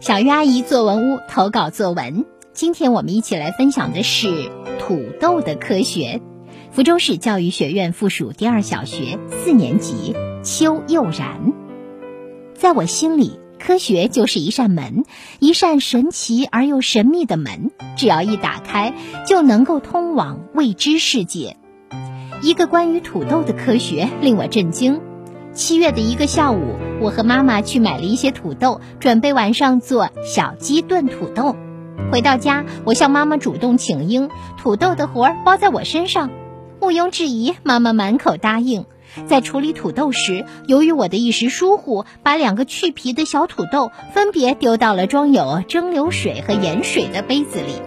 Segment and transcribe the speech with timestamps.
[0.00, 6.22] 小鱼阿姨作文屋投稿作文，今天我们一起来分享的是土豆的科学。
[6.70, 11.52] 福州市教育学院附属第二小学四年级邱佑然，
[12.54, 15.04] 在我心里，科学就是一扇门，
[15.38, 18.94] 一扇神奇而又神秘的门，只要一打开，
[19.26, 21.58] 就能够通往未知世界。
[22.40, 25.02] 一个关于土豆的科学令我震惊。
[25.52, 31.56] 七月的一个下午，我和妈妈去买了一些土豆，准备晚上做小鸡炖土豆。
[32.12, 36.30] 回到家，我向妈妈主动请缨，土豆的活儿包在我身上。
[36.80, 38.86] 毋庸置疑，妈妈满口答应。
[39.26, 47.82] 在处理土豆时，由于我的一时疏忽，把两个去皮的小土豆分别丢到了装有蒸馏水和盐水的杯子里。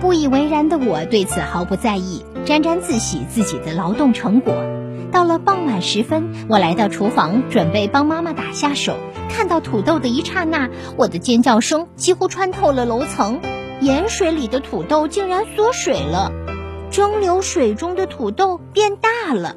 [0.00, 4.52] 不以为然的我对此毫不在意，沾沾自喜自己的劳动成果。
[5.14, 8.96] 到了傍晚时分，我来到厨房，准备帮妈妈打下手。
[9.30, 13.40] 看到土豆的一刹那，我的尖叫声几乎穿透了楼层。
[13.80, 16.32] 盐水里的土豆竟然缩水了，
[16.90, 19.54] 蒸馏水中的土豆变大了。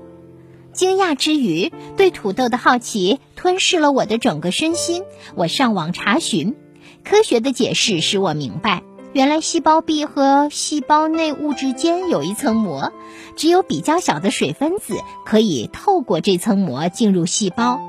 [0.74, 5.06] 惊讶之余，对土豆的好奇吞噬了我的整个身心。
[5.34, 6.56] 我上网查询，
[7.04, 8.84] 科学的解释使我明白。
[9.18, 12.94] 原来细胞壁和细胞内物质间有一层膜，
[13.36, 14.94] 只有比较小的水分子
[15.26, 17.82] 可以透过这层膜进入细胞。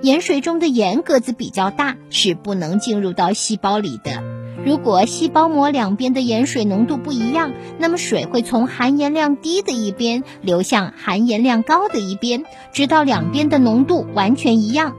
[0.00, 4.22] 盐水中的盐个子比较大，是不能进入到细胞里的。
[4.64, 14.96] 如果细胞膜两边的盐水浓度不一样，那么水会从含盐量低的一边流向含盐量高的一边，直到两边的浓度完全一样。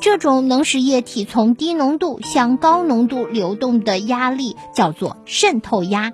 [0.00, 6.12] 这种能使液体从低浓度向高浓度流动的压力叫做渗透压。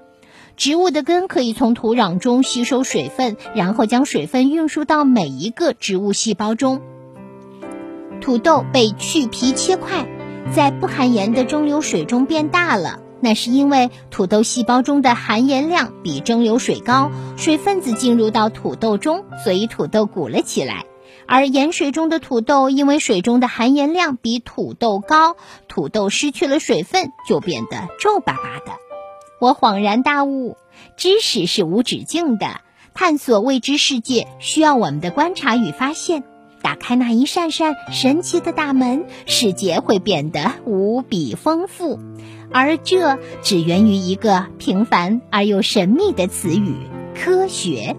[0.56, 6.80] 植物的根可以从土壤中吸收水分，然后将水分运输到每一个植物细胞中。
[8.20, 10.06] 土豆被去皮切块，
[10.54, 20.84] 在不含盐的蒸馏水中变大了，那是因为土豆细胞中的含盐量比蒸馏水高，水分子进入到土豆中，所以土豆鼓了起来。
[21.34, 25.34] 而盐水中的土豆，因为水中的含盐量比土豆高，
[25.66, 28.76] 土豆失去了水分，就变得皱巴巴的。
[29.40, 30.58] 我恍然大悟，
[30.98, 32.60] 知识是无止境的，
[32.92, 36.22] 探索未知世界需要我们的观察与发现。
[36.60, 41.98] 打开那一扇扇神奇的大门，世界会变得无比丰富。
[42.52, 46.76] 而这只源于一个平凡而又神秘的词语——
[47.16, 47.96] 科学。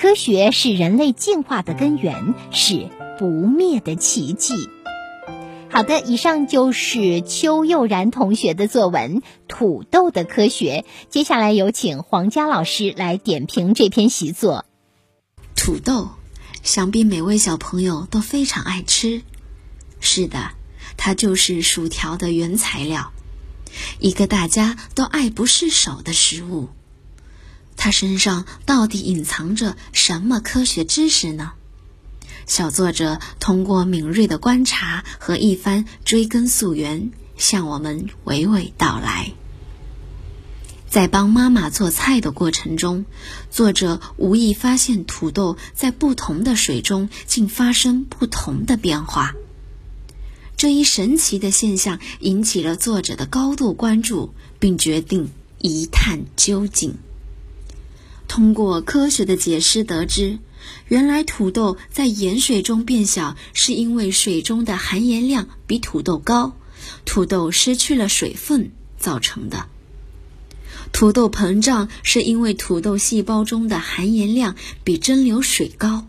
[0.00, 2.88] 科学是人类进化的根源，是
[3.18, 4.54] 不灭的奇迹。
[5.68, 10.86] 好的，以上就是邱佑然同学的作文《土豆的科学》。
[11.10, 14.64] 接下来有请黄佳老师来点评这篇习作。
[15.54, 16.08] 土豆，
[16.62, 19.20] 想必每位小朋友都非常爱吃。
[20.00, 20.52] 是的，
[20.96, 23.12] 它就是薯条的原材料，
[23.98, 26.70] 一个大家都爱不释手的食物。
[27.82, 31.52] 他身上到底隐藏着什么科学知识呢？
[32.46, 39.32] 小作者通过敏锐的观察和一番追根溯源，向我们娓娓道来。
[40.90, 43.06] 在帮妈妈做菜的过程中，
[43.50, 49.34] 作者无意发现土豆在不同的水中竟发生不同的变化。
[50.58, 56.98] 这一神奇的现象引起了作者的高度关注，并决定一探究竟。
[58.30, 60.38] 通过科学的解释得知，
[60.86, 66.56] 原来土豆在盐水中变小，是因为水中的含盐量比土豆高，
[67.04, 69.66] 土豆失去了水分造成的。
[70.92, 74.54] 土豆膨胀是因为土豆细胞中的含盐量
[74.84, 76.06] 比蒸馏水高，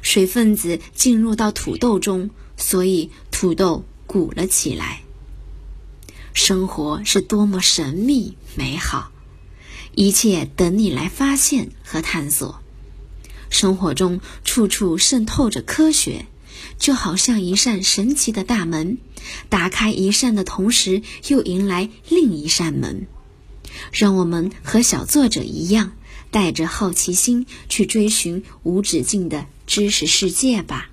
[0.00, 5.02] 水分子进入到土豆中，所以土豆鼓了起来。
[6.32, 9.10] 生活是多么神秘美好！
[9.96, 12.60] 一切等你来发现和探索。
[13.50, 16.26] 生活中处处渗透着科学，
[16.78, 18.98] 就好像一扇神奇的大门，
[19.48, 23.06] 打开一扇的同时，又迎来另一扇门。
[23.92, 25.92] 让我们和小作者一样，
[26.30, 30.90] 带着好奇心去追寻无止境的知识世界吧。